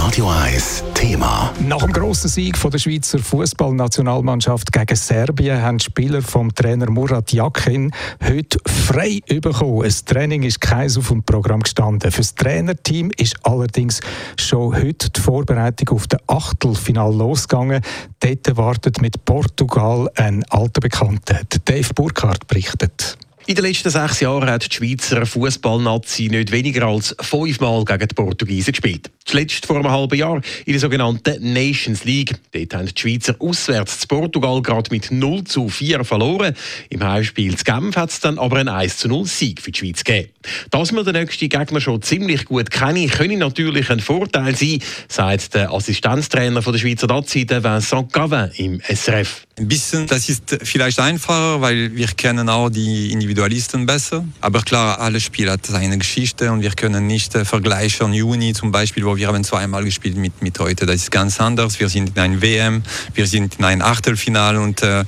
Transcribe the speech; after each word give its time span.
Radio 0.00 0.28
1 0.28 0.84
Thema. 0.94 1.52
Nach 1.66 1.82
dem 1.82 1.92
grossen 1.92 2.28
Sieg 2.28 2.56
von 2.56 2.70
der 2.70 2.78
Schweizer 2.78 3.18
Fußballnationalmannschaft 3.18 4.70
gegen 4.72 4.94
Serbien 4.94 5.60
haben 5.60 5.80
Spieler 5.80 6.22
vom 6.22 6.54
Trainer 6.54 6.88
Murat 6.88 7.32
Yakin 7.32 7.90
heute 8.24 8.60
frei 8.64 9.20
bekommen. 9.26 9.82
Ein 9.82 9.94
Training 10.06 10.44
ist 10.44 10.60
keins 10.60 10.96
auf 10.96 11.08
dem 11.08 11.24
Programm 11.24 11.60
gestanden. 11.60 12.12
Für 12.12 12.20
das 12.20 12.36
Trainerteam 12.36 13.10
ist 13.16 13.36
allerdings 13.42 14.00
schon 14.36 14.72
heute 14.72 15.10
die 15.10 15.20
Vorbereitung 15.20 15.96
auf 15.96 16.06
das 16.06 16.20
Achtelfinal 16.28 17.12
losgegangen. 17.12 17.82
Dort 18.20 18.56
wartet 18.56 19.02
mit 19.02 19.24
Portugal 19.24 20.08
ein 20.14 20.44
alter 20.50 20.80
Bekannter. 20.80 21.40
Dave 21.64 21.92
Burkhardt 21.92 22.46
berichtet. 22.46 23.17
In 23.48 23.54
den 23.54 23.64
letzten 23.64 23.88
sechs 23.88 24.20
Jahren 24.20 24.50
hat 24.50 24.70
die 24.70 24.76
Schweizer 24.76 25.24
Fußballnazi 25.24 26.28
nicht 26.28 26.52
weniger 26.52 26.86
als 26.86 27.16
fünfmal 27.18 27.82
gegen 27.86 28.06
die 28.06 28.14
Portugiesen 28.14 28.72
gespielt. 28.72 29.10
Zuletzt 29.24 29.64
vor 29.64 29.76
einem 29.76 29.90
halben 29.90 30.18
Jahr 30.18 30.42
in 30.66 30.72
der 30.74 30.80
sogenannten 30.80 31.54
Nations 31.54 32.04
League. 32.04 32.34
Dort 32.52 32.74
haben 32.74 32.92
die 32.94 33.00
Schweizer 33.00 33.36
auswärts 33.38 34.00
zu 34.00 34.06
Portugal 34.06 34.60
gerade 34.60 34.90
mit 34.90 35.10
0 35.10 35.44
zu 35.44 35.70
4 35.70 36.04
verloren. 36.04 36.54
Im 36.90 37.02
Heimspiel 37.02 37.56
zu 37.56 37.64
Genf 37.64 37.96
hat 37.96 38.10
es 38.10 38.20
dann 38.20 38.38
aber 38.38 38.58
einen 38.58 38.68
1 38.68 38.98
zu 38.98 39.08
0 39.08 39.24
Sieg 39.24 39.62
für 39.62 39.70
die 39.70 39.78
Schweiz 39.78 40.04
gegeben. 40.04 40.28
Dass 40.70 40.92
man 40.92 41.06
den 41.06 41.14
nächsten 41.14 41.48
Gegner 41.48 41.80
schon 41.80 42.02
ziemlich 42.02 42.44
gut 42.44 42.70
kenne, 42.70 43.06
könnte 43.06 43.38
natürlich 43.38 43.88
ein 43.88 44.00
Vorteil 44.00 44.56
sein, 44.56 44.82
sagt 45.08 45.54
der 45.54 45.72
Assistenztrainer 45.72 46.60
der 46.60 46.78
Schweizer 46.78 47.06
Nazi, 47.06 47.46
Vincent 47.48 48.12
Gavin 48.12 48.50
im 48.56 48.82
SRF. 48.82 49.47
Ein 49.58 49.66
bisschen, 49.66 50.06
das 50.06 50.28
ist 50.28 50.58
vielleicht 50.62 51.00
einfacher, 51.00 51.60
weil 51.60 51.94
wir 51.96 52.06
kennen 52.08 52.48
auch 52.48 52.70
die 52.70 53.10
Individualisten 53.10 53.86
besser. 53.86 54.24
Aber 54.40 54.62
klar, 54.62 55.00
alle 55.00 55.20
Spiel 55.20 55.50
hat 55.50 55.66
seine 55.66 55.98
Geschichte 55.98 56.52
und 56.52 56.62
wir 56.62 56.70
können 56.70 57.08
nicht 57.08 57.34
äh, 57.34 57.44
vergleichen. 57.44 58.12
Juni 58.12 58.52
zum 58.52 58.70
Beispiel, 58.70 59.04
wo 59.04 59.16
wir 59.16 59.26
haben 59.26 59.42
zweimal 59.42 59.84
gespielt 59.84 60.16
mit, 60.16 60.42
mit 60.42 60.58
heute, 60.60 60.86
das 60.86 60.96
ist 60.96 61.10
ganz 61.10 61.40
anders. 61.40 61.80
Wir 61.80 61.88
sind 61.88 62.10
in 62.10 62.18
einem 62.22 62.40
WM, 62.40 62.84
wir 63.14 63.26
sind 63.26 63.58
in 63.58 63.64
einem 63.64 63.82
Achtelfinale 63.82 64.60
und 64.60 64.82
äh, 64.82 65.04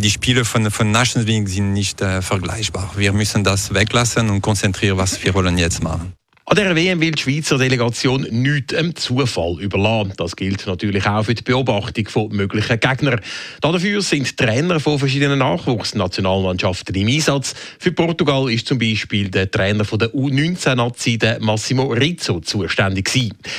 die 0.00 0.10
Spiele 0.10 0.44
von, 0.44 0.70
von 0.72 0.90
National 0.90 1.28
League 1.28 1.48
sind 1.48 1.72
nicht 1.72 2.00
äh, 2.00 2.20
vergleichbar. 2.20 2.90
Wir 2.96 3.12
müssen 3.12 3.44
das 3.44 3.72
weglassen 3.74 4.28
und 4.28 4.42
konzentrieren, 4.42 4.98
was 4.98 5.22
wir 5.22 5.34
wollen 5.34 5.56
jetzt 5.56 5.84
machen. 5.84 6.14
An 6.46 6.56
der 6.56 6.76
WM 6.76 7.00
will 7.00 7.12
die 7.12 7.22
Schweizer 7.22 7.56
Delegation 7.56 8.26
nichts 8.30 8.74
dem 8.74 8.94
Zufall 8.94 9.56
überlassen. 9.60 10.12
Das 10.18 10.36
gilt 10.36 10.66
natürlich 10.66 11.06
auch 11.06 11.24
für 11.24 11.34
die 11.34 11.42
Beobachtung 11.42 12.06
von 12.06 12.28
möglichen 12.36 12.78
Gegnern. 12.78 13.22
Dafür 13.62 14.02
sind 14.02 14.36
Trainer 14.36 14.78
von 14.78 14.98
verschiedenen 14.98 15.38
Nachwuchsnationalmannschaften 15.38 16.94
im 16.96 17.08
Einsatz. 17.08 17.54
Für 17.78 17.92
Portugal 17.92 18.52
ist 18.52 18.66
zum 18.66 18.78
Beispiel 18.78 19.30
der 19.30 19.50
Trainer 19.50 19.86
von 19.86 19.98
der 19.98 20.14
U19-Nazi, 20.14 21.18
Massimo 21.40 21.86
Rizzo, 21.86 22.40
zuständig. 22.40 23.10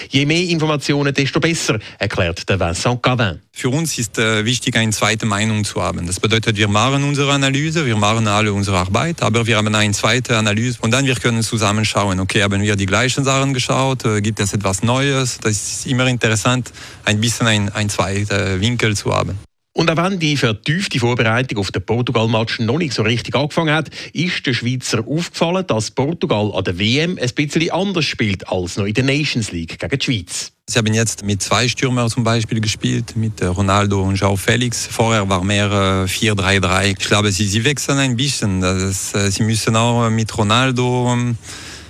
Je 0.10 0.26
mehr 0.28 0.44
Informationen, 0.44 1.12
desto 1.12 1.40
besser, 1.40 1.80
erklärt 1.98 2.48
Vincent 2.48 3.02
Gavin. 3.02 3.45
Für 3.58 3.70
uns 3.70 3.98
ist 3.98 4.18
äh, 4.18 4.44
wichtig, 4.44 4.76
eine 4.76 4.92
zweite 4.92 5.26
Meinung 5.26 5.64
zu 5.64 5.82
haben. 5.82 6.06
Das 6.06 6.20
bedeutet, 6.20 6.58
wir 6.58 6.68
machen 6.68 7.06
unsere 7.06 7.32
Analyse, 7.32 7.86
wir 7.86 7.96
machen 7.96 8.28
alle 8.28 8.52
unsere 8.52 8.78
Arbeit, 8.78 9.22
aber 9.22 9.48
wir 9.48 9.56
haben 9.56 9.74
eine 9.74 9.94
zweite 9.94 10.38
Analyse 10.38 10.80
und 10.82 10.92
dann 10.92 11.06
wir 11.06 11.16
können 11.16 11.42
zusammenschauen, 11.42 12.20
okay, 12.20 12.44
haben 12.44 12.62
wir 12.62 12.76
die 12.76 12.86
gleichen 12.86 13.24
Sachen 13.24 13.54
geschaut, 13.54 14.04
äh, 14.04 14.20
gibt 14.20 14.42
es 14.42 14.52
etwas 14.52 14.84
Neues? 14.84 15.40
Das 15.40 15.54
ist 15.54 15.88
immer 15.88 16.06
interessant, 16.08 16.74
ein 17.06 17.22
bisschen 17.22 17.48
ein, 17.48 17.90
zweiter 17.90 18.60
Winkel 18.60 18.98
zu 18.98 19.16
haben. 19.16 19.40
Und 19.78 19.92
auch 19.92 19.98
wenn 19.98 20.20
die 20.20 20.38
vertiefte 20.38 21.00
Vorbereitung 21.00 21.58
auf 21.58 21.70
den 21.70 21.86
Portugal-Match 21.86 22.60
noch 22.60 22.78
nicht 22.78 22.94
so 22.94 23.04
richtig 23.04 23.36
angefangen 23.36 23.76
hat, 23.76 23.90
ist 24.14 24.46
der 24.46 24.54
Schweizer 24.54 25.06
aufgefallen, 25.06 25.68
dass 25.68 25.92
Portugal 25.92 26.54
an 26.56 26.64
der 26.64 26.80
WM 26.80 27.20
ein 27.22 27.30
bisschen 27.36 27.70
anders 27.72 28.06
spielt 28.06 28.48
als 28.48 28.78
noch 28.78 28.86
in 28.86 28.94
der 28.94 29.04
Nations 29.04 29.52
League 29.52 29.78
gegen 29.78 30.00
die 30.00 30.06
Schweiz. 30.06 30.54
Sie 30.68 30.80
haben 30.80 30.94
jetzt 30.94 31.26
mit 31.26 31.44
zwei 31.44 31.68
Stürmern 31.68 32.10
zum 32.10 32.24
Beispiel 32.24 32.62
gespielt, 32.62 33.18
mit 33.18 33.42
äh, 33.42 33.48
Ronaldo 33.48 34.02
und 34.02 34.18
João 34.18 34.38
Felix. 34.38 34.88
Vorher 34.88 35.28
war 35.28 35.44
mehr 35.44 36.06
4-3-3. 36.08 36.82
Äh, 36.82 36.92
ich 36.92 36.96
glaube, 37.00 37.34
sie, 37.34 37.46
sie 37.46 37.66
wechseln 37.66 37.98
ein 37.98 38.16
bisschen. 38.16 38.62
Das, 38.62 39.14
äh, 39.14 39.30
sie 39.30 39.44
müssen 39.44 39.76
auch 39.76 40.10
mit 40.10 40.36
Ronaldo 40.38 41.12
ähm, 41.12 41.38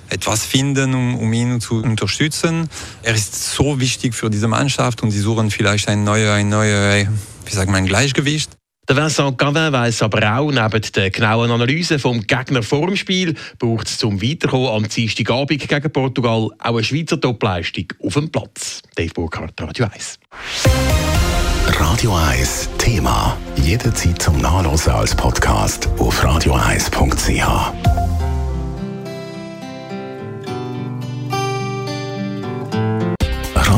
etwas 0.09 0.44
finden, 0.44 0.95
um, 0.95 1.19
um, 1.19 1.31
ihn 1.34 1.62
zu 1.62 1.84
unterstützen. 1.84 2.68
Er 3.03 3.13
ist 3.13 3.53
so 3.53 3.79
wichtig 3.79 4.16
für 4.16 4.31
diese 4.31 4.47
Mannschaft 4.47 5.03
und 5.03 5.12
sie 5.12 5.19
suchen 5.19 5.51
vielleicht 5.51 5.88
ein 5.88 6.03
neues, 6.03 6.31
ein 6.31 6.50
neue 6.50 7.07
wie 7.45 7.53
sagen 7.53 7.72
wir, 7.72 7.78
ein 7.78 7.85
Gleichgewicht. 7.85 8.51
Der 8.88 8.97
Vincent 8.97 9.39
Gavin 9.39 9.73
weiss 9.73 10.03
aber 10.03 10.38
auch, 10.38 10.51
neben 10.51 10.81
der 10.94 11.09
genauen 11.09 11.50
Analyse 11.50 11.97
vom 11.97 12.22
Gegner 12.22 12.61
vor 12.61 12.85
dem 12.85 12.95
Spiel 12.95 13.33
braucht 13.57 13.88
es 13.88 13.97
zum 13.97 14.22
Weiterkommen 14.22 14.67
am 14.67 14.88
Dienstagabend 14.88 15.67
gegen 15.67 15.91
Portugal 15.91 16.50
auch 16.59 16.75
eine 16.75 16.83
Schweizer 16.83 17.19
Topleistung 17.19 17.85
auf 18.03 18.13
dem 18.13 18.29
Platz. 18.29 18.83
Dave 18.95 19.11
Burkhardt, 19.11 19.59
Radio 19.59 19.88
1. 19.91 20.19
Radio 21.79 22.16
1 22.16 22.69
Thema. 22.78 23.35
Jederzeit 23.56 24.22
zum 24.22 24.38
Nachlesen 24.38 24.91
als 24.91 25.16
Podcast 25.16 25.89
auf 25.97 26.23
radio1.ch. 26.23 27.84